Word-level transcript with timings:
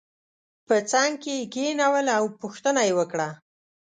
په 0.67 0.75
څنګ 0.91 1.11
کې 1.23 1.33
یې 1.39 1.45
کېنول 1.53 2.05
او 2.17 2.23
پوښتنه 2.41 2.81
یې 2.87 2.93
وکړه. 2.99 3.29